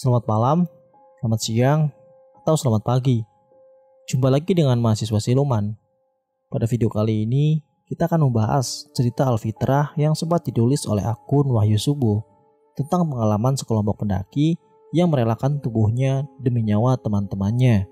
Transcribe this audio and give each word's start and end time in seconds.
Selamat 0.00 0.24
malam, 0.24 0.58
selamat 1.20 1.40
siang, 1.44 1.80
atau 2.40 2.56
selamat 2.56 2.88
pagi. 2.88 3.20
Jumpa 4.08 4.32
lagi 4.32 4.56
dengan 4.56 4.80
mahasiswa 4.80 5.20
siluman. 5.20 5.76
Pada 6.48 6.64
video 6.64 6.88
kali 6.88 7.28
ini, 7.28 7.60
kita 7.84 8.08
akan 8.08 8.24
membahas 8.24 8.88
cerita 8.96 9.28
Alfitrah 9.28 9.92
yang 10.00 10.16
sempat 10.16 10.40
ditulis 10.48 10.88
oleh 10.88 11.04
akun 11.04 11.52
Wahyu 11.52 11.76
Subuh 11.76 12.24
tentang 12.80 13.12
pengalaman 13.12 13.60
sekelompok 13.60 14.00
pendaki 14.00 14.56
yang 14.96 15.12
merelakan 15.12 15.60
tubuhnya 15.60 16.24
demi 16.40 16.64
nyawa 16.64 16.96
teman-temannya. 16.96 17.84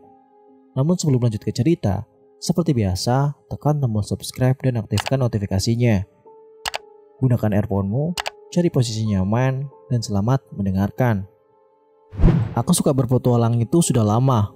Namun 0.80 0.96
sebelum 0.96 1.28
lanjut 1.28 1.44
ke 1.44 1.52
cerita, 1.52 2.08
seperti 2.40 2.72
biasa, 2.72 3.36
tekan 3.52 3.84
tombol 3.84 4.00
subscribe 4.00 4.56
dan 4.64 4.80
aktifkan 4.80 5.20
notifikasinya. 5.20 6.08
Gunakan 7.20 7.52
earphone-mu, 7.52 8.16
cari 8.48 8.72
posisi 8.72 9.04
nyaman, 9.12 9.68
dan 9.92 10.00
selamat 10.00 10.40
mendengarkan. 10.56 11.36
Aku 12.58 12.74
suka 12.74 12.90
berpetualang 12.90 13.58
itu 13.62 13.78
sudah 13.78 14.02
lama. 14.02 14.50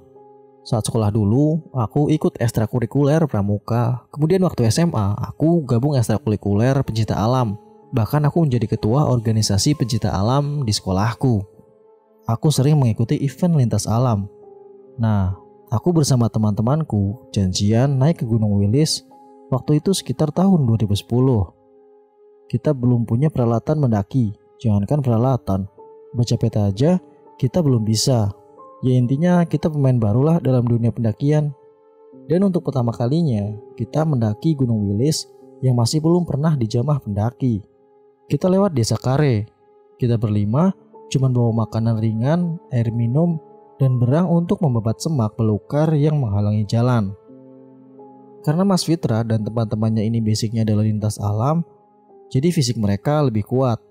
Saat 0.62 0.86
sekolah 0.86 1.10
dulu, 1.10 1.58
aku 1.74 2.06
ikut 2.10 2.38
ekstrakurikuler 2.38 3.26
pramuka. 3.26 4.06
Kemudian 4.14 4.42
waktu 4.46 4.70
SMA, 4.70 5.18
aku 5.18 5.66
gabung 5.66 5.98
ekstrakurikuler 5.98 6.78
pencinta 6.86 7.18
alam. 7.18 7.58
Bahkan 7.90 8.30
aku 8.30 8.46
menjadi 8.46 8.70
ketua 8.70 9.10
organisasi 9.10 9.74
pencinta 9.74 10.14
alam 10.14 10.62
di 10.62 10.70
sekolahku. 10.70 11.42
Aku 12.30 12.48
sering 12.54 12.78
mengikuti 12.78 13.18
event 13.18 13.58
lintas 13.58 13.90
alam. 13.90 14.30
Nah, 15.02 15.34
aku 15.68 15.90
bersama 15.90 16.30
teman-temanku 16.30 17.28
janjian 17.34 17.98
naik 17.98 18.22
ke 18.22 18.24
Gunung 18.24 18.62
Wilis 18.62 19.02
waktu 19.50 19.82
itu 19.82 19.90
sekitar 19.90 20.30
tahun 20.30 20.62
2010. 20.64 21.02
Kita 22.46 22.70
belum 22.70 23.02
punya 23.02 23.28
peralatan 23.28 23.82
mendaki, 23.82 24.30
jangankan 24.62 25.02
peralatan. 25.02 25.60
Baca 26.14 26.34
peta 26.38 26.70
aja, 26.70 27.02
kita 27.42 27.58
belum 27.58 27.82
bisa. 27.82 28.30
Ya 28.86 28.94
intinya 28.94 29.42
kita 29.42 29.66
pemain 29.66 29.98
barulah 29.98 30.38
dalam 30.38 30.62
dunia 30.62 30.94
pendakian. 30.94 31.50
Dan 32.30 32.46
untuk 32.46 32.70
pertama 32.70 32.94
kalinya, 32.94 33.50
kita 33.74 34.06
mendaki 34.06 34.54
Gunung 34.54 34.86
Wilis 34.86 35.26
yang 35.58 35.74
masih 35.74 35.98
belum 35.98 36.22
pernah 36.22 36.54
dijamah 36.54 37.02
pendaki. 37.02 37.66
Kita 38.30 38.46
lewat 38.46 38.78
desa 38.78 38.94
Kare. 38.94 39.50
Kita 39.98 40.14
berlima 40.22 40.70
cuma 41.10 41.26
bawa 41.26 41.66
makanan 41.66 41.98
ringan, 41.98 42.62
air 42.70 42.94
minum, 42.94 43.42
dan 43.82 43.98
berang 43.98 44.30
untuk 44.30 44.62
membabat 44.62 45.02
semak 45.02 45.34
belukar 45.34 45.90
yang 45.98 46.22
menghalangi 46.22 46.62
jalan. 46.62 47.10
Karena 48.46 48.62
Mas 48.62 48.86
Fitra 48.86 49.26
dan 49.26 49.42
teman-temannya 49.42 50.06
ini 50.06 50.22
basicnya 50.22 50.62
adalah 50.62 50.86
lintas 50.86 51.18
alam, 51.18 51.66
jadi 52.30 52.48
fisik 52.54 52.78
mereka 52.78 53.20
lebih 53.22 53.44
kuat. 53.44 53.82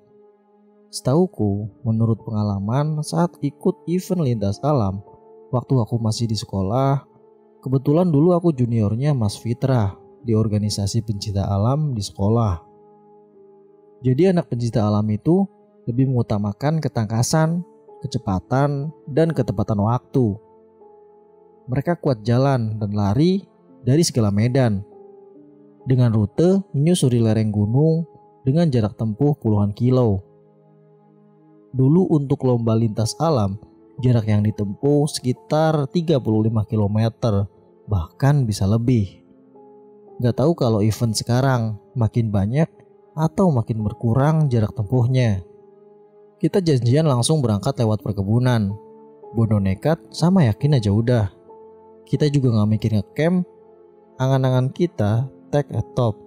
Setauku, 0.91 1.71
menurut 1.87 2.19
pengalaman 2.27 2.99
saat 2.99 3.31
ikut 3.39 3.87
event 3.87 4.27
lintas 4.27 4.59
alam, 4.59 4.99
waktu 5.47 5.79
aku 5.79 5.95
masih 5.95 6.27
di 6.27 6.35
sekolah, 6.35 7.07
kebetulan 7.63 8.11
dulu 8.11 8.35
aku 8.35 8.51
juniornya 8.51 9.15
Mas 9.15 9.39
Fitra 9.39 9.95
di 10.19 10.35
organisasi 10.35 10.99
pencinta 11.07 11.47
alam 11.47 11.95
di 11.95 12.03
sekolah. 12.03 12.59
Jadi 14.03 14.35
anak 14.35 14.51
pencinta 14.51 14.83
alam 14.83 15.07
itu 15.07 15.47
lebih 15.87 16.11
mengutamakan 16.11 16.83
ketangkasan, 16.83 17.63
kecepatan, 18.03 18.91
dan 19.07 19.31
ketepatan 19.31 19.79
waktu. 19.79 20.35
Mereka 21.71 22.03
kuat 22.03 22.19
jalan 22.27 22.75
dan 22.75 22.91
lari 22.91 23.47
dari 23.87 24.03
segala 24.03 24.27
medan. 24.27 24.83
Dengan 25.87 26.11
rute 26.11 26.67
menyusuri 26.75 27.23
lereng 27.23 27.47
gunung 27.47 28.03
dengan 28.43 28.67
jarak 28.67 28.99
tempuh 28.99 29.39
puluhan 29.39 29.71
kilo. 29.71 30.30
Dulu 31.71 32.11
untuk 32.11 32.43
lomba 32.43 32.75
lintas 32.75 33.15
alam, 33.15 33.55
jarak 34.03 34.27
yang 34.27 34.43
ditempuh 34.43 35.07
sekitar 35.07 35.87
35 35.87 36.19
km, 36.67 36.99
bahkan 37.87 38.43
bisa 38.43 38.67
lebih. 38.67 39.23
Gak 40.19 40.37
tahu 40.37 40.51
kalau 40.53 40.83
event 40.83 41.15
sekarang 41.15 41.79
makin 41.95 42.29
banyak 42.29 42.67
atau 43.15 43.49
makin 43.49 43.81
berkurang 43.81 44.51
jarak 44.51 44.75
tempuhnya. 44.75 45.41
Kita 46.37 46.59
janjian 46.59 47.05
langsung 47.05 47.39
berangkat 47.39 47.77
lewat 47.79 48.01
perkebunan. 48.03 48.73
Bodoh 49.31 49.61
nekat 49.63 49.97
sama 50.11 50.45
yakin 50.49 50.75
aja 50.75 50.91
udah. 50.91 51.25
Kita 52.03 52.27
juga 52.27 52.51
gak 52.51 52.69
mikir 52.69 52.91
ngecamp, 52.99 53.47
angan-angan 54.19 54.67
kita 54.75 55.31
take 55.49 55.71
a 55.71 55.81
top 55.95 56.19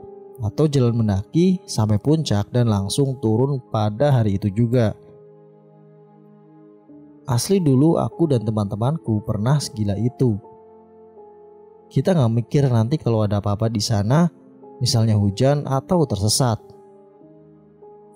atau 0.42 0.66
jalan 0.66 1.04
mendaki 1.04 1.62
sampai 1.68 2.00
puncak 2.00 2.50
dan 2.50 2.66
langsung 2.66 3.20
turun 3.20 3.60
pada 3.70 4.10
hari 4.10 4.40
itu 4.40 4.50
juga. 4.50 4.96
Asli 7.24 7.56
dulu 7.56 7.96
aku 7.96 8.28
dan 8.28 8.44
teman-temanku 8.44 9.24
pernah 9.24 9.56
segila 9.56 9.96
itu. 9.96 10.36
Kita 11.88 12.12
nggak 12.12 12.32
mikir 12.36 12.68
nanti 12.68 13.00
kalau 13.00 13.24
ada 13.24 13.40
apa-apa 13.40 13.72
di 13.72 13.80
sana, 13.80 14.28
misalnya 14.76 15.16
hujan 15.16 15.64
atau 15.64 16.04
tersesat. 16.04 16.60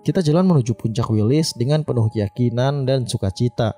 Kita 0.05 0.21
jalan 0.21 0.45
menuju 0.53 0.77
puncak 0.77 1.09
Wilis 1.09 1.57
dengan 1.57 1.89
penuh 1.89 2.13
keyakinan 2.13 2.85
dan 2.85 3.09
sukacita. 3.09 3.73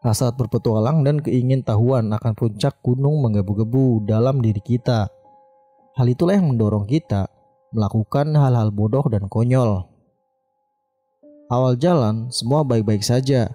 Rasa 0.00 0.32
berpetualang 0.32 1.04
dan 1.04 1.20
keingin 1.20 1.60
tahuan 1.60 2.08
akan 2.14 2.32
puncak 2.32 2.80
gunung 2.80 3.20
menggebu-gebu 3.20 4.08
dalam 4.08 4.40
diri 4.40 4.62
kita. 4.64 5.12
Hal 5.98 6.06
itulah 6.08 6.38
yang 6.38 6.54
mendorong 6.54 6.86
kita 6.86 7.26
melakukan 7.74 8.32
hal-hal 8.32 8.72
bodoh 8.72 9.04
dan 9.12 9.28
konyol. 9.28 9.84
Awal 11.48 11.80
jalan 11.80 12.28
semua 12.28 12.62
baik-baik 12.62 13.02
saja, 13.02 13.50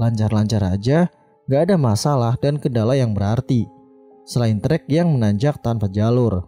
lancar-lancar 0.00 0.62
aja, 0.64 1.10
gak 1.46 1.70
ada 1.70 1.76
masalah 1.78 2.34
dan 2.40 2.58
kendala 2.58 2.98
yang 2.98 3.12
berarti, 3.12 3.68
selain 4.24 4.58
trek 4.58 4.88
yang 4.88 5.12
menanjak 5.12 5.60
tanpa 5.60 5.86
jalur. 5.90 6.44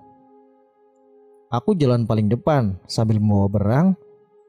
Aku 1.47 1.79
jalan 1.79 2.05
paling 2.11 2.27
depan 2.27 2.75
sambil 2.91 3.23
membawa 3.23 3.47
berang, 3.47 3.89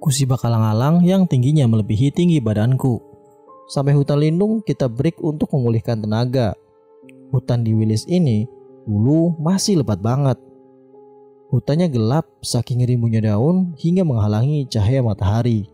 kusi 0.01 0.25
bakalang-alang 0.25 1.05
yang 1.05 1.29
tingginya 1.29 1.69
melebihi 1.69 2.09
tinggi 2.09 2.41
badanku. 2.41 2.97
Sampai 3.69 3.93
hutan 3.93 4.23
lindung 4.23 4.63
kita 4.63 4.89
break 4.89 5.21
untuk 5.21 5.51
memulihkan 5.53 6.01
tenaga. 6.01 6.57
Hutan 7.29 7.61
di 7.61 7.75
Wilis 7.75 8.07
ini 8.07 8.47
dulu 8.87 9.35
masih 9.37 9.83
lebat 9.83 9.99
banget. 9.99 10.39
Hutannya 11.51 11.91
gelap 11.91 12.25
saking 12.39 12.83
rimbunnya 12.87 13.35
daun 13.35 13.75
hingga 13.77 14.07
menghalangi 14.07 14.65
cahaya 14.71 15.03
matahari. 15.03 15.67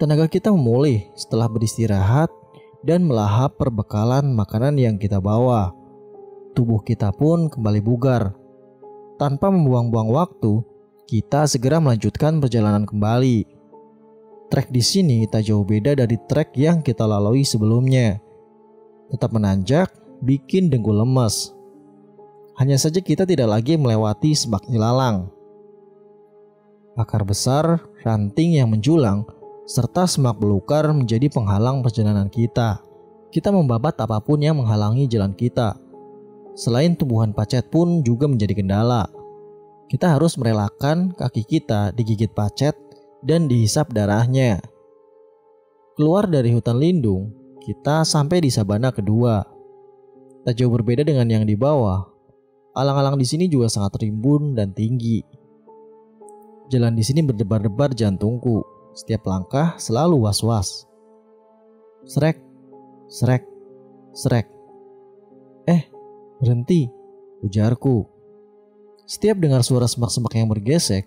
Tenaga 0.00 0.32
kita 0.32 0.48
memulih 0.48 1.12
setelah 1.12 1.44
beristirahat 1.44 2.32
dan 2.80 3.04
melahap 3.04 3.60
perbekalan 3.60 4.32
makanan 4.32 4.80
yang 4.80 4.96
kita 4.96 5.20
bawa. 5.20 5.76
Tubuh 6.56 6.80
kita 6.80 7.12
pun 7.12 7.52
kembali 7.52 7.84
bugar. 7.84 8.32
Tanpa 9.20 9.52
membuang-buang 9.52 10.08
waktu, 10.08 10.64
kita 11.04 11.44
segera 11.44 11.84
melanjutkan 11.84 12.40
perjalanan 12.40 12.88
kembali. 12.88 13.44
Trek 14.48 14.72
di 14.72 14.80
sini 14.80 15.28
tak 15.28 15.44
jauh 15.52 15.68
beda 15.68 15.92
dari 15.92 16.16
trek 16.16 16.56
yang 16.56 16.80
kita 16.80 17.04
lalui 17.04 17.44
sebelumnya. 17.44 18.16
Tetap 19.12 19.36
menanjak, 19.36 19.92
bikin 20.24 20.72
dengkul 20.72 20.96
lemas. 20.96 21.52
Hanya 22.56 22.80
saja 22.80 23.04
kita 23.04 23.28
tidak 23.28 23.52
lagi 23.52 23.76
melewati 23.76 24.32
semak 24.32 24.64
ilalang. 24.72 25.28
Akar 26.96 27.28
besar, 27.28 27.84
ranting 28.00 28.56
yang 28.56 28.72
menjulang, 28.72 29.28
serta 29.70 30.02
semak 30.02 30.42
belukar 30.42 30.90
menjadi 30.90 31.30
penghalang 31.30 31.78
perjalanan 31.86 32.26
kita. 32.26 32.82
Kita 33.30 33.54
membabat 33.54 33.94
apa 34.02 34.18
pun 34.18 34.42
yang 34.42 34.58
menghalangi 34.58 35.06
jalan 35.06 35.30
kita. 35.30 35.78
Selain 36.58 36.98
tumbuhan 36.98 37.30
pacet 37.30 37.70
pun 37.70 38.02
juga 38.02 38.26
menjadi 38.26 38.58
kendala. 38.58 39.06
Kita 39.86 40.18
harus 40.18 40.34
merelakan 40.34 41.14
kaki 41.14 41.46
kita 41.46 41.94
digigit 41.94 42.34
pacet 42.34 42.74
dan 43.22 43.46
dihisap 43.46 43.94
darahnya. 43.94 44.58
Keluar 45.94 46.26
dari 46.26 46.50
hutan 46.50 46.82
lindung, 46.82 47.30
kita 47.62 48.02
sampai 48.02 48.42
di 48.42 48.50
sabana 48.50 48.90
kedua. 48.90 49.38
Tak 50.42 50.58
jauh 50.58 50.74
berbeda 50.74 51.06
dengan 51.06 51.30
yang 51.30 51.46
di 51.46 51.54
bawah. 51.54 52.10
Alang-alang 52.74 53.14
di 53.14 53.26
sini 53.26 53.46
juga 53.46 53.70
sangat 53.70 54.02
rimbun 54.02 54.58
dan 54.58 54.74
tinggi. 54.74 55.22
Jalan 56.66 56.98
di 56.98 57.06
sini 57.06 57.22
berdebar-debar 57.22 57.94
jantungku 57.94 58.79
setiap 58.94 59.26
langkah 59.26 59.78
selalu 59.78 60.26
was-was. 60.26 60.86
Srek, 62.06 62.40
srek, 63.06 63.44
srek. 64.16 64.46
Eh, 65.68 65.86
berhenti, 66.40 66.90
ujarku. 67.44 68.08
Setiap 69.06 69.42
dengar 69.42 69.66
suara 69.66 69.90
semak-semak 69.90 70.32
yang 70.38 70.48
bergesek, 70.50 71.06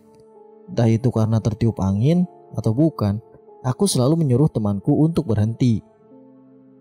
entah 0.68 0.88
itu 0.92 1.08
karena 1.12 1.40
tertiup 1.40 1.80
angin 1.80 2.28
atau 2.54 2.76
bukan, 2.76 3.20
aku 3.64 3.88
selalu 3.88 4.22
menyuruh 4.24 4.52
temanku 4.52 4.92
untuk 5.04 5.32
berhenti. 5.32 5.80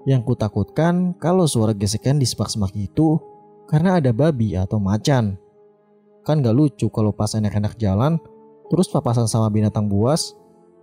Yang 0.02 0.34
kutakutkan 0.34 1.14
kalau 1.22 1.46
suara 1.46 1.70
gesekan 1.70 2.18
di 2.18 2.26
semak-semak 2.26 2.74
itu 2.74 3.22
karena 3.70 4.02
ada 4.02 4.10
babi 4.10 4.58
atau 4.58 4.82
macan. 4.82 5.38
Kan 6.26 6.42
gak 6.42 6.54
lucu 6.54 6.90
kalau 6.90 7.14
pas 7.14 7.30
enak-enak 7.34 7.78
jalan, 7.78 8.18
terus 8.66 8.90
papasan 8.90 9.30
sama 9.30 9.46
binatang 9.50 9.86
buas, 9.86 10.34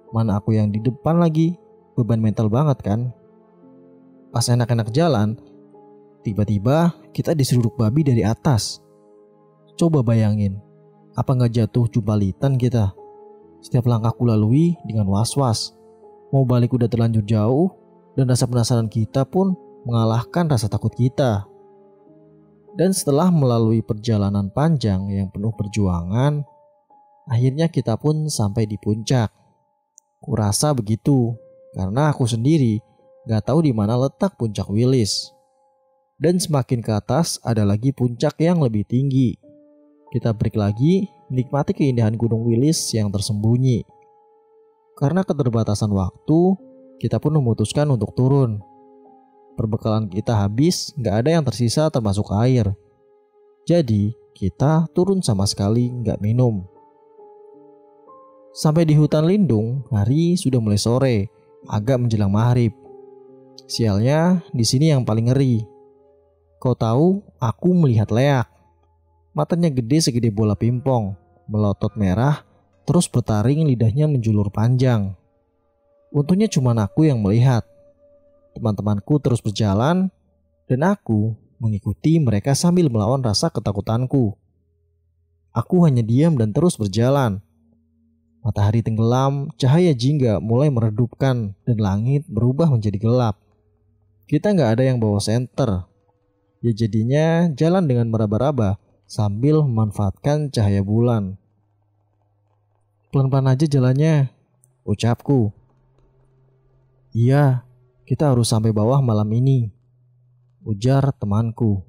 Mana 0.10 0.42
aku 0.42 0.58
yang 0.58 0.74
di 0.74 0.82
depan 0.82 1.22
lagi, 1.22 1.58
beban 1.94 2.22
mental 2.22 2.50
banget 2.50 2.82
kan? 2.82 3.14
pas 4.30 4.46
enak-enak 4.46 4.94
jalan, 4.94 5.36
tiba-tiba 6.22 6.94
kita 7.14 7.34
diseruduk 7.34 7.74
babi 7.76 8.06
dari 8.06 8.22
atas. 8.22 8.82
Coba 9.74 10.06
bayangin, 10.06 10.62
apa 11.18 11.34
nggak 11.34 11.54
jatuh 11.54 11.90
jumpalitan 11.90 12.56
kita? 12.56 12.94
Setiap 13.60 13.90
langkah 13.90 14.14
ku 14.16 14.24
lalui 14.30 14.78
dengan 14.86 15.10
was-was. 15.10 15.76
Mau 16.30 16.46
balik 16.46 16.78
udah 16.78 16.86
terlanjur 16.86 17.26
jauh, 17.26 17.74
dan 18.14 18.30
rasa 18.30 18.46
penasaran 18.46 18.88
kita 18.88 19.26
pun 19.26 19.58
mengalahkan 19.84 20.46
rasa 20.46 20.70
takut 20.70 20.94
kita. 20.94 21.50
Dan 22.78 22.94
setelah 22.94 23.34
melalui 23.34 23.82
perjalanan 23.82 24.54
panjang 24.54 25.10
yang 25.10 25.28
penuh 25.34 25.52
perjuangan, 25.58 26.46
akhirnya 27.26 27.66
kita 27.68 27.98
pun 27.98 28.30
sampai 28.30 28.70
di 28.70 28.78
puncak. 28.78 29.34
Kurasa 30.20 30.76
begitu, 30.76 31.40
karena 31.72 32.12
aku 32.12 32.28
sendiri 32.28 32.84
gak 33.24 33.48
tahu 33.48 33.64
di 33.64 33.72
mana 33.72 33.96
letak 33.96 34.36
puncak 34.36 34.68
Willis. 34.68 35.32
Dan 36.20 36.36
semakin 36.36 36.84
ke 36.84 36.92
atas 36.92 37.40
ada 37.48 37.64
lagi 37.64 37.96
puncak 37.96 38.36
yang 38.44 38.60
lebih 38.60 38.84
tinggi. 38.84 39.40
Kita 40.12 40.36
break 40.36 40.60
lagi, 40.60 41.08
menikmati 41.32 41.72
keindahan 41.72 42.20
Gunung 42.20 42.44
Wilis 42.44 42.92
yang 42.92 43.08
tersembunyi. 43.08 43.88
Karena 45.00 45.24
keterbatasan 45.24 45.88
waktu, 45.96 46.60
kita 47.00 47.24
pun 47.24 47.40
memutuskan 47.40 47.88
untuk 47.88 48.12
turun. 48.12 48.60
Perbekalan 49.56 50.12
kita 50.12 50.36
habis, 50.36 50.92
gak 51.00 51.24
ada 51.24 51.40
yang 51.40 51.48
tersisa 51.48 51.88
termasuk 51.88 52.28
air. 52.36 52.76
Jadi, 53.64 54.12
kita 54.36 54.92
turun 54.92 55.24
sama 55.24 55.48
sekali 55.48 55.96
gak 56.04 56.20
minum. 56.20 56.68
Sampai 58.50 58.82
di 58.90 58.98
hutan 58.98 59.30
lindung, 59.30 59.86
hari 59.94 60.34
sudah 60.34 60.58
mulai 60.58 60.82
sore, 60.82 61.18
agak 61.70 62.02
menjelang 62.02 62.34
maghrib. 62.34 62.74
Sialnya, 63.70 64.42
di 64.50 64.66
sini 64.66 64.90
yang 64.90 65.06
paling 65.06 65.30
ngeri. 65.30 65.62
Kau 66.58 66.74
tahu, 66.74 67.22
aku 67.38 67.70
melihat 67.78 68.10
leak. 68.10 68.50
Matanya 69.38 69.70
gede 69.70 70.10
segede 70.10 70.34
bola 70.34 70.58
pimpong, 70.58 71.14
melotot 71.46 71.94
merah, 71.94 72.42
terus 72.90 73.06
bertaring 73.06 73.70
lidahnya 73.70 74.10
menjulur 74.10 74.50
panjang. 74.50 75.14
Untungnya 76.10 76.50
cuma 76.50 76.74
aku 76.74 77.06
yang 77.06 77.22
melihat. 77.22 77.62
Teman-temanku 78.58 79.22
terus 79.22 79.46
berjalan, 79.46 80.10
dan 80.66 80.82
aku 80.82 81.38
mengikuti 81.62 82.18
mereka 82.18 82.58
sambil 82.58 82.90
melawan 82.90 83.22
rasa 83.22 83.54
ketakutanku. 83.54 84.34
Aku 85.54 85.86
hanya 85.86 86.02
diam 86.02 86.34
dan 86.34 86.50
terus 86.50 86.74
berjalan. 86.82 87.46
Matahari 88.40 88.80
tenggelam, 88.80 89.52
cahaya 89.60 89.92
jingga 89.92 90.40
mulai 90.40 90.72
meredupkan, 90.72 91.58
dan 91.68 91.78
langit 91.78 92.24
berubah 92.32 92.72
menjadi 92.72 92.96
gelap. 92.96 93.36
Kita 94.32 94.56
nggak 94.56 94.80
ada 94.80 94.84
yang 94.88 95.02
bawa 95.02 95.20
senter. 95.20 95.90
Ya 96.64 96.72
jadinya 96.72 97.52
jalan 97.52 97.90
dengan 97.90 98.08
meraba-raba, 98.08 98.80
sambil 99.10 99.66
memanfaatkan 99.66 100.54
cahaya 100.54 100.86
bulan. 100.86 101.36
Pelan-pelan 103.10 103.58
aja 103.58 103.66
jalannya, 103.66 104.30
ucapku. 104.86 105.50
Iya, 107.10 107.66
kita 108.06 108.30
harus 108.30 108.54
sampai 108.54 108.70
bawah 108.70 109.02
malam 109.02 109.28
ini, 109.34 109.74
ujar 110.62 111.10
temanku. 111.18 111.89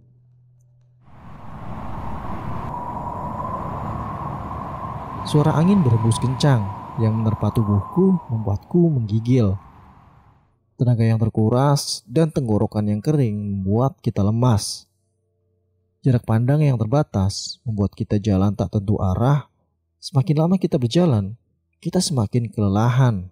Suara 5.28 5.52
angin 5.52 5.84
berhembus 5.84 6.17
kencang 6.17 6.64
yang 6.96 7.12
menerpa 7.12 7.52
tubuhku 7.52 8.17
membuatku 8.32 8.88
menggigil. 8.88 9.52
Tenaga 10.81 11.05
yang 11.05 11.20
terkuras 11.20 12.00
dan 12.08 12.32
tenggorokan 12.32 12.88
yang 12.88 13.05
kering 13.05 13.37
membuat 13.37 14.00
kita 14.00 14.25
lemas. 14.25 14.88
Jarak 16.00 16.25
pandang 16.25 16.64
yang 16.64 16.81
terbatas 16.81 17.61
membuat 17.69 17.93
kita 17.93 18.17
jalan 18.17 18.56
tak 18.56 18.72
tentu 18.72 18.96
arah. 18.96 19.52
Semakin 20.00 20.37
lama 20.40 20.56
kita 20.56 20.81
berjalan, 20.81 21.37
kita 21.84 22.00
semakin 22.00 22.49
kelelahan. 22.49 23.28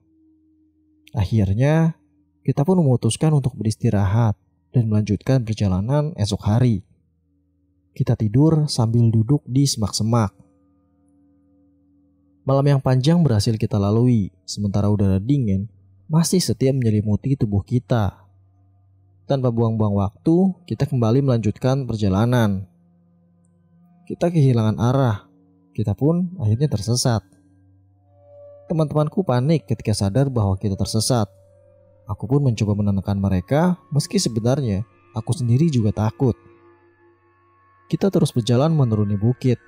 Akhirnya, 1.17 1.97
kita 2.45 2.69
pun 2.69 2.85
memutuskan 2.85 3.33
untuk 3.33 3.57
beristirahat 3.57 4.37
dan 4.77 4.93
melanjutkan 4.93 5.41
perjalanan 5.41 6.13
esok 6.21 6.45
hari. 6.45 6.85
Kita 7.97 8.13
tidur 8.13 8.69
sambil 8.69 9.09
duduk 9.09 9.41
di 9.49 9.65
semak-semak. 9.65 10.48
Malam 12.49 12.65
yang 12.65 12.81
panjang 12.81 13.21
berhasil 13.21 13.53
kita 13.61 13.77
lalui, 13.77 14.33
sementara 14.49 14.89
udara 14.89 15.21
dingin 15.21 15.69
masih 16.09 16.41
setia 16.41 16.73
menyelimuti 16.73 17.37
tubuh 17.37 17.61
kita. 17.61 18.25
Tanpa 19.29 19.53
buang-buang 19.53 19.93
waktu, 19.93 20.57
kita 20.65 20.89
kembali 20.89 21.29
melanjutkan 21.29 21.85
perjalanan. 21.85 22.65
Kita 24.09 24.33
kehilangan 24.33 24.81
arah, 24.81 25.29
kita 25.77 25.93
pun 25.93 26.41
akhirnya 26.41 26.73
tersesat. 26.73 27.21
Teman-temanku 28.73 29.21
panik 29.29 29.69
ketika 29.69 29.93
sadar 29.93 30.33
bahwa 30.33 30.57
kita 30.57 30.73
tersesat. 30.73 31.29
Aku 32.09 32.25
pun 32.25 32.41
mencoba 32.41 32.73
menenangkan 32.73 33.21
mereka, 33.21 33.77
meski 33.93 34.17
sebenarnya 34.17 34.89
aku 35.13 35.37
sendiri 35.37 35.69
juga 35.69 35.93
takut. 35.93 36.33
Kita 37.93 38.09
terus 38.09 38.33
berjalan 38.33 38.73
menuruni 38.73 39.21
bukit. 39.21 39.61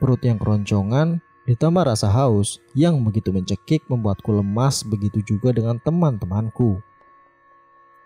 Perut 0.00 0.24
yang 0.24 0.40
keroncongan 0.40 1.20
ditambah 1.44 1.84
rasa 1.84 2.08
haus 2.08 2.60
yang 2.72 2.96
begitu 3.04 3.28
mencekik 3.28 3.84
membuatku 3.88 4.32
lemas 4.32 4.80
begitu 4.84 5.20
juga 5.20 5.52
dengan 5.52 5.76
teman-temanku. 5.76 6.80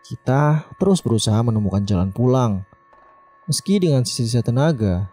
Kita 0.02 0.66
terus 0.78 0.98
berusaha 0.98 1.38
menemukan 1.42 1.82
jalan 1.86 2.10
pulang. 2.10 2.66
Meski 3.46 3.80
dengan 3.80 4.02
sisa-sisa 4.04 4.42
tenaga, 4.44 5.08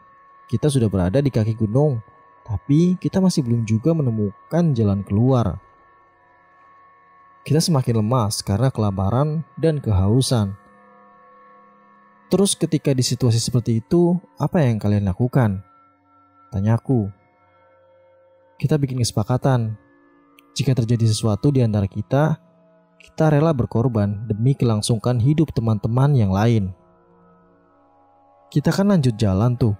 kita 0.51 0.67
sudah 0.67 0.89
berada 0.91 1.21
di 1.21 1.31
kaki 1.31 1.55
gunung, 1.55 2.03
tapi 2.43 2.99
kita 2.99 3.23
masih 3.23 3.41
belum 3.45 3.63
juga 3.63 3.95
menemukan 3.95 4.75
jalan 4.75 5.01
keluar. 5.07 5.57
Kita 7.45 7.61
semakin 7.61 8.01
lemas 8.01 8.41
karena 8.41 8.73
kelaparan 8.73 9.45
dan 9.53 9.77
kehausan. 9.77 10.57
Terus 12.27 12.57
ketika 12.57 12.89
di 12.89 13.05
situasi 13.05 13.37
seperti 13.37 13.85
itu, 13.85 14.17
apa 14.41 14.65
yang 14.65 14.81
kalian 14.81 15.05
lakukan? 15.05 15.61
Tanyaku. 16.49 17.14
Kita 18.55 18.79
bikin 18.79 19.03
kesepakatan. 19.03 19.75
Jika 20.55 20.71
terjadi 20.71 21.11
sesuatu 21.11 21.51
di 21.51 21.59
antara 21.59 21.91
kita, 21.91 22.39
kita 23.03 23.27
rela 23.27 23.51
berkorban 23.51 24.23
demi 24.31 24.55
kelangsungkan 24.55 25.19
hidup 25.19 25.51
teman-teman 25.51 26.15
yang 26.15 26.31
lain. 26.31 26.71
Kita 28.47 28.71
kan 28.71 28.87
lanjut 28.87 29.11
jalan 29.19 29.59
tuh. 29.59 29.75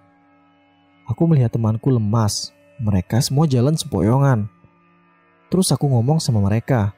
Aku 1.08 1.24
melihat 1.24 1.56
temanku 1.56 1.88
lemas. 1.88 2.52
Mereka 2.76 3.24
semua 3.24 3.48
jalan 3.48 3.80
sempoyongan. 3.80 4.52
Terus 5.48 5.72
aku 5.72 5.88
ngomong 5.88 6.20
sama 6.20 6.44
mereka. 6.44 6.92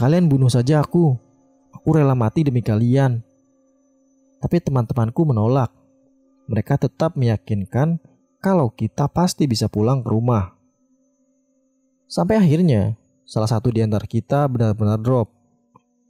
Kalian 0.00 0.32
bunuh 0.32 0.48
saja 0.48 0.80
aku. 0.80 1.12
Aku 1.76 1.88
rela 1.92 2.16
mati 2.16 2.40
demi 2.40 2.64
kalian. 2.64 3.20
Tapi 4.40 4.56
teman-temanku 4.64 5.28
menolak. 5.28 5.68
Mereka 6.48 6.80
tetap 6.80 7.20
meyakinkan 7.20 8.00
kalau 8.40 8.72
kita 8.72 9.04
pasti 9.12 9.44
bisa 9.44 9.68
pulang 9.68 10.00
ke 10.00 10.08
rumah. 10.08 10.59
Sampai 12.10 12.42
akhirnya 12.42 12.98
Salah 13.30 13.46
satu 13.46 13.70
di 13.70 13.78
antara 13.78 14.02
kita 14.10 14.50
benar-benar 14.50 14.98
drop. 14.98 15.30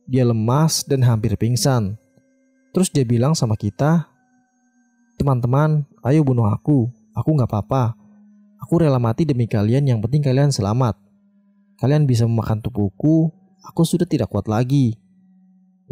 Dia 0.09 0.25
lemas 0.25 0.89
dan 0.89 1.05
hampir 1.05 1.37
pingsan. 1.37 2.01
Terus 2.73 2.89
dia 2.89 3.05
bilang 3.05 3.37
sama 3.37 3.61
kita, 3.61 4.09
Teman-teman, 5.21 5.85
ayo 6.01 6.25
bunuh 6.25 6.49
aku. 6.49 6.89
Aku 7.13 7.37
gak 7.37 7.53
apa-apa. 7.53 7.93
Aku 8.57 8.81
rela 8.81 8.97
mati 8.97 9.29
demi 9.29 9.45
kalian, 9.45 9.85
yang 9.85 10.01
penting 10.01 10.25
kalian 10.25 10.49
selamat. 10.49 10.97
Kalian 11.77 12.09
bisa 12.09 12.25
memakan 12.25 12.65
tubuhku, 12.65 13.29
aku 13.61 13.85
sudah 13.85 14.09
tidak 14.09 14.33
kuat 14.33 14.49
lagi. 14.49 14.97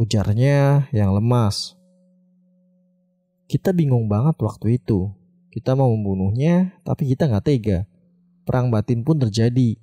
Ujarnya 0.01 0.89
yang 0.97 1.13
lemas. 1.13 1.77
Kita 3.53 3.77
bingung 3.77 4.09
banget 4.09 4.41
waktu 4.41 4.81
itu. 4.81 5.13
Kita 5.53 5.77
mau 5.77 5.93
membunuhnya, 5.93 6.73
tapi 6.89 7.13
kita 7.13 7.29
gak 7.29 7.53
tega. 7.53 7.85
Perang 8.49 8.73
batin 8.73 9.05
pun 9.05 9.21
terjadi. 9.21 9.77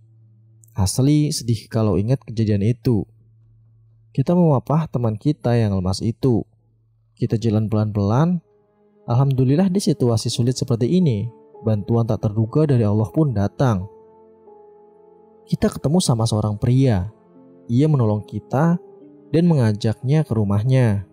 Asli 0.75 1.32
sedih 1.32 1.72
kalau 1.72 1.96
ingat 1.96 2.20
kejadian 2.27 2.60
itu. 2.60 3.08
Kita 4.12 4.36
mewapah 4.36 4.91
teman 4.91 5.15
kita 5.15 5.55
yang 5.55 5.72
lemas 5.72 6.03
itu. 6.03 6.44
Kita 7.15 7.39
jalan 7.39 7.72
pelan-pelan. 7.72 8.44
Alhamdulillah 9.08 9.72
di 9.72 9.79
situasi 9.79 10.27
sulit 10.27 10.60
seperti 10.60 11.00
ini, 11.00 11.32
bantuan 11.63 12.03
tak 12.03 12.27
terduga 12.27 12.67
dari 12.67 12.84
Allah 12.84 13.08
pun 13.08 13.32
datang. 13.32 13.88
Kita 15.48 15.72
ketemu 15.72 16.03
sama 16.03 16.27
seorang 16.27 16.60
pria. 16.60 17.08
Ia 17.72 17.88
menolong 17.88 18.27
kita 18.27 18.75
dan 19.32 19.44
mengajaknya 19.48 20.27
ke 20.27 20.32
rumahnya. 20.36 21.08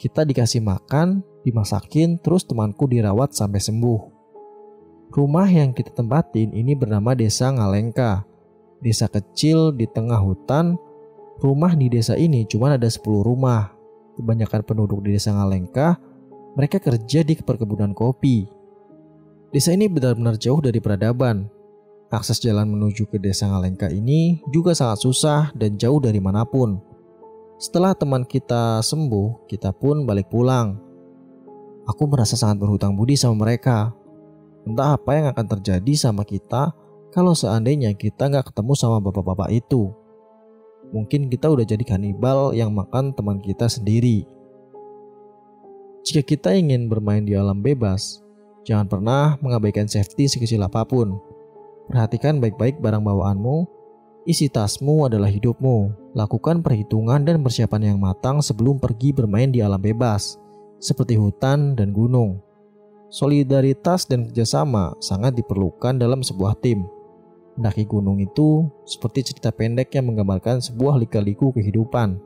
Kita 0.00 0.24
dikasih 0.24 0.64
makan, 0.64 1.20
dimasakin, 1.44 2.16
terus 2.16 2.48
temanku 2.48 2.88
dirawat 2.88 3.36
sampai 3.36 3.60
sembuh. 3.60 4.00
Rumah 5.12 5.48
yang 5.52 5.76
kita 5.76 5.92
tempatin 5.92 6.56
ini 6.56 6.72
bernama 6.72 7.12
Desa 7.12 7.52
Ngalengka 7.52 8.29
desa 8.80 9.06
kecil 9.08 9.72
di 9.76 9.84
tengah 9.84 10.20
hutan, 10.20 10.80
Rumah 11.40 11.72
di 11.72 11.88
desa 11.88 12.20
ini 12.20 12.44
cuma 12.44 12.76
ada 12.76 12.84
10 12.84 13.00
rumah. 13.24 13.72
Kebanyakan 14.20 14.60
penduduk 14.60 15.00
di 15.00 15.16
desa 15.16 15.32
Ngalengka, 15.32 15.96
mereka 16.52 16.76
kerja 16.76 17.24
di 17.24 17.32
perkebunan 17.40 17.96
kopi. 17.96 18.44
Desa 19.48 19.72
ini 19.72 19.88
benar-benar 19.88 20.36
jauh 20.36 20.60
dari 20.60 20.84
peradaban. 20.84 21.48
Akses 22.12 22.44
jalan 22.44 22.68
menuju 22.68 23.08
ke 23.08 23.16
desa 23.16 23.48
Ngalengka 23.48 23.88
ini 23.88 24.44
juga 24.52 24.76
sangat 24.76 25.00
susah 25.00 25.48
dan 25.56 25.80
jauh 25.80 25.96
dari 25.96 26.20
mana 26.20 26.44
pun. 26.44 26.76
Setelah 27.56 27.96
teman 27.96 28.28
kita 28.28 28.84
sembuh, 28.84 29.48
kita 29.48 29.72
pun 29.72 30.04
balik 30.04 30.28
pulang. 30.28 30.76
Aku 31.88 32.04
merasa 32.04 32.36
sangat 32.36 32.60
berhutang 32.60 32.92
budi 32.92 33.16
sama 33.16 33.48
mereka. 33.48 33.96
Entah 34.68 35.00
apa 35.00 35.16
yang 35.16 35.32
akan 35.32 35.56
terjadi 35.56 35.92
sama 35.96 36.20
kita 36.28 36.76
kalau 37.10 37.34
seandainya 37.34 37.90
kita 37.94 38.30
nggak 38.30 38.54
ketemu 38.54 38.72
sama 38.78 39.02
bapak-bapak 39.02 39.50
itu 39.50 39.90
mungkin 40.90 41.30
kita 41.30 41.46
udah 41.50 41.64
jadi 41.66 41.82
kanibal 41.86 42.52
yang 42.54 42.74
makan 42.74 43.14
teman 43.14 43.38
kita 43.38 43.70
sendiri. 43.70 44.26
Jika 46.06 46.22
kita 46.24 46.50
ingin 46.56 46.90
bermain 46.90 47.22
di 47.22 47.36
alam 47.38 47.62
bebas, 47.62 48.22
jangan 48.66 48.90
pernah 48.90 49.38
mengabaikan 49.38 49.86
safety 49.86 50.26
sekecil 50.26 50.62
apa 50.66 50.82
pun. 50.82 51.18
Perhatikan 51.90 52.38
baik-baik 52.38 52.78
barang 52.78 53.02
bawaanmu, 53.02 53.66
isi 54.26 54.48
tasmu 54.48 55.10
adalah 55.10 55.28
hidupmu. 55.28 56.10
Lakukan 56.14 56.62
perhitungan 56.64 57.22
dan 57.22 57.42
persiapan 57.44 57.94
yang 57.94 57.98
matang 58.02 58.42
sebelum 58.42 58.82
pergi 58.82 59.14
bermain 59.14 59.50
di 59.50 59.62
alam 59.62 59.78
bebas, 59.78 60.40
seperti 60.82 61.14
hutan 61.14 61.76
dan 61.76 61.94
gunung. 61.94 62.40
Solidaritas 63.10 64.06
dan 64.06 64.30
kerjasama 64.30 64.94
sangat 65.02 65.34
diperlukan 65.34 65.98
dalam 65.98 66.22
sebuah 66.22 66.54
tim. 66.62 66.86
Mendaki 67.58 67.88
gunung 67.88 68.22
itu 68.22 68.70
seperti 68.86 69.32
cerita 69.32 69.50
pendek 69.50 69.94
yang 69.94 70.10
menggambarkan 70.10 70.62
sebuah 70.62 71.00
lika-liku 71.00 71.50
kehidupan. 71.50 72.20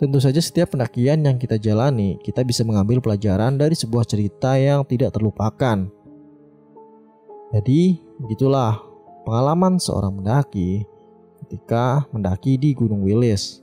Tentu 0.00 0.16
saja 0.16 0.40
setiap 0.40 0.72
pendakian 0.72 1.20
yang 1.26 1.36
kita 1.36 1.60
jalani, 1.60 2.16
kita 2.24 2.40
bisa 2.40 2.64
mengambil 2.64 3.04
pelajaran 3.04 3.60
dari 3.60 3.76
sebuah 3.76 4.08
cerita 4.08 4.56
yang 4.56 4.80
tidak 4.88 5.12
terlupakan. 5.12 5.92
Jadi, 7.52 8.00
begitulah 8.16 8.80
pengalaman 9.28 9.76
seorang 9.76 10.16
pendaki 10.16 10.88
ketika 11.44 12.08
mendaki 12.14 12.56
di 12.56 12.72
Gunung 12.72 13.04
Wilis. 13.04 13.60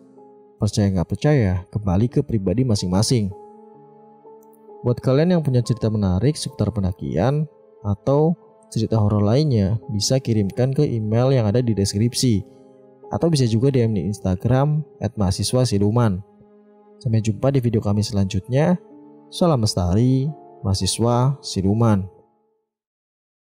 Percaya 0.61 0.93
nggak 0.93 1.09
percaya, 1.09 1.65
kembali 1.73 2.05
ke 2.05 2.19
pribadi 2.21 2.61
masing-masing. 2.61 3.33
Buat 4.85 5.01
kalian 5.01 5.37
yang 5.37 5.41
punya 5.41 5.65
cerita 5.65 5.89
menarik 5.89 6.37
seputar 6.37 6.69
pendakian 6.69 7.49
atau 7.81 8.37
cerita 8.67 8.99
horor 8.99 9.23
lainnya 9.23 9.79
bisa 9.91 10.19
kirimkan 10.19 10.75
ke 10.75 10.83
email 10.83 11.31
yang 11.31 11.45
ada 11.47 11.63
di 11.63 11.71
deskripsi 11.71 12.43
atau 13.11 13.31
bisa 13.31 13.47
juga 13.47 13.71
DM 13.71 13.95
di 13.95 14.01
Instagram 14.07 14.83
@mahasiswa 15.15 15.63
siluman. 15.63 16.19
Sampai 16.99 17.21
jumpa 17.23 17.53
di 17.53 17.61
video 17.61 17.79
kami 17.79 18.03
selanjutnya. 18.03 18.75
Salam 19.29 19.63
lestari, 19.63 20.27
mahasiswa 20.65 21.37
siluman. 21.39 22.16